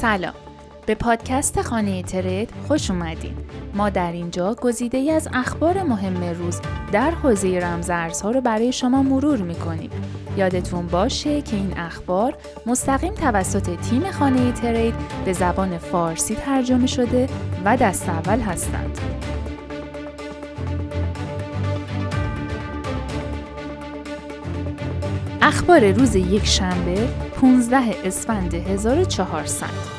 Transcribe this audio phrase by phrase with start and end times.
[0.00, 0.34] سلام.
[0.86, 3.36] به پادکست خانه ترید خوش اومدین.
[3.74, 6.60] ما در اینجا گزیده ای از اخبار مهم روز
[6.92, 9.90] در حوزه رمزارزها رو برای شما مرور می‌کنیم.
[10.36, 12.34] یادتون باشه که این اخبار
[12.66, 14.94] مستقیم توسط تیم خانه ترید
[15.24, 17.28] به زبان فارسی ترجمه شده
[17.64, 18.98] و دست اول هستند.
[25.42, 27.08] اخبار روز یک شنبه
[27.40, 29.95] 15 اسفند 1400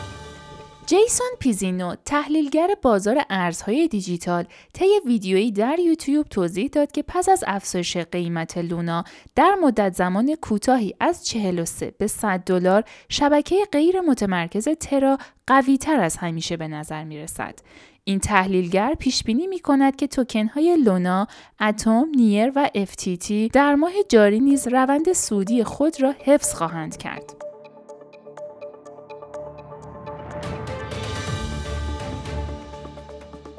[0.87, 7.43] جیسون پیزینو تحلیلگر بازار ارزهای دیجیتال طی ویدیویی در یوتیوب توضیح داد که پس از
[7.47, 9.03] افزایش قیمت لونا
[9.35, 15.99] در مدت زمان کوتاهی از 43 به 100 دلار شبکه غیر متمرکز ترا قوی تر
[15.99, 17.59] از همیشه به نظر می رسد.
[18.03, 21.27] این تحلیلگر پیش بینی می کند که توکن های لونا،
[21.59, 27.46] ATOM، NEAR و FTT در ماه جاری نیز روند سودی خود را حفظ خواهند کرد.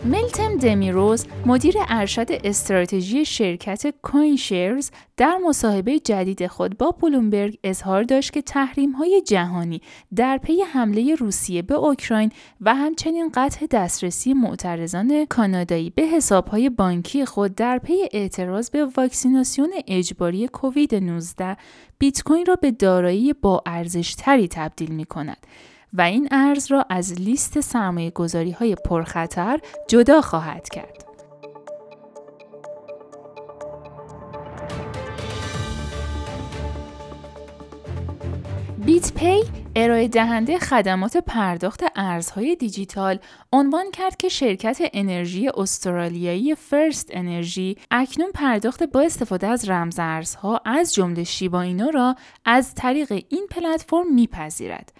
[0.09, 8.33] ملتم دمیرورز مدیر ارشد استراتژی شرکت CoinShares در مصاحبه جدید خود با بلومبرگ اظهار داشت
[8.33, 9.81] که تحریم های جهانی
[10.17, 17.25] در پی حمله روسیه به اوکراین و همچنین قطع دسترسی معترضان کانادایی به حسابهای بانکی
[17.25, 21.56] خود در پی اعتراض به واکسیناسیون اجباری کووید 19
[21.98, 25.47] بیت کوین را به دارایی با ارزش تری تبدیل می کند.
[25.92, 31.05] و این ارز را از لیست سرمایه گذاری های پرخطر جدا خواهد کرد.
[38.84, 39.42] بیت پی
[39.77, 43.19] ارائه دهنده خدمات پرداخت ارزهای دیجیتال
[43.52, 50.95] عنوان کرد که شرکت انرژی استرالیایی فرست انرژی اکنون پرداخت با استفاده از رمزارزها از
[50.95, 54.92] جمله شیبا اینو را از طریق این پلتفرم میپذیرد.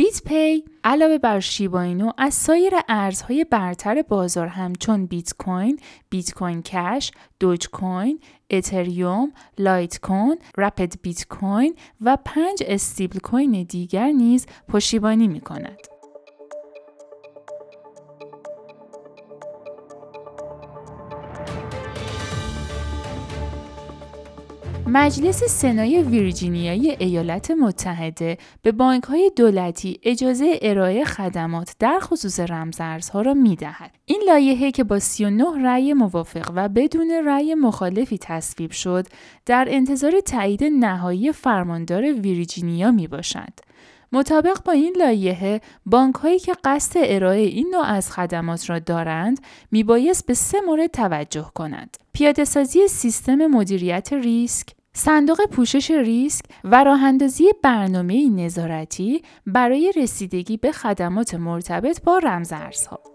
[0.00, 5.80] BitPay علاوه بر شیبا اینو از سایر ارزهای برتر بازار همچون بیت کوین،
[6.10, 14.46] بیت کوین کش، دوج کوین، اتریوم، لایت کوین، Wrapped Bitcoin و پنج stablecoin دیگر نیز
[14.68, 15.89] پشتیبانی می کند.
[24.92, 33.22] مجلس سنای ویرجینیای ایالات متحده به بانک های دولتی اجازه ارائه خدمات در خصوص رمزارزها
[33.22, 33.94] را می دهد.
[34.04, 39.06] این لایحه که با 39 رأی موافق و بدون رأی مخالفی تصویب شد
[39.46, 43.52] در انتظار تایید نهایی فرماندار ویرجینیا می باشد.
[44.12, 49.40] مطابق با این لایحه بانک هایی که قصد ارائه این نوع از خدمات را دارند
[49.70, 56.84] میبایست به سه مورد توجه کنند پیاده سازی سیستم مدیریت ریسک صندوق پوشش ریسک و
[56.84, 63.09] راه اندازی برنامه نظارتی برای رسیدگی به خدمات مرتبط با رمزارزها.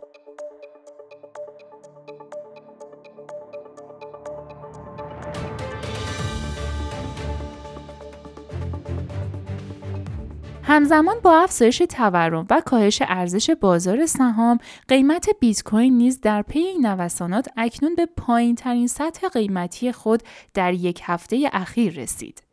[10.67, 16.59] همزمان با افزایش تورم و کاهش ارزش بازار سهام، قیمت بیت کوین نیز در پی
[16.59, 22.43] این نوسانات اکنون به پایین ترین سطح قیمتی خود در یک هفته اخیر رسید.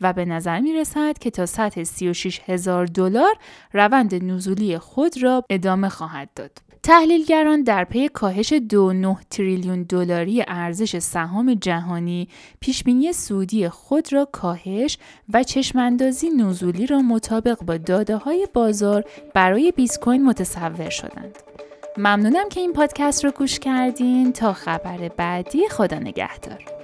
[0.00, 3.34] و به نظر می رسد که تا سطح 36 هزار دلار
[3.72, 6.71] روند نزولی خود را ادامه خواهد داد.
[6.84, 12.28] تحلیلگران در پی کاهش 2.9 تریلیون دلاری ارزش سهام جهانی
[12.60, 14.98] پیشبینی سودی خود را کاهش
[15.32, 19.04] و چشماندازی نزولی را مطابق با داده های بازار
[19.34, 21.38] برای بیت کوین متصور شدند.
[21.96, 26.81] ممنونم که این پادکست رو گوش کردین تا خبر بعدی خدا نگهدار.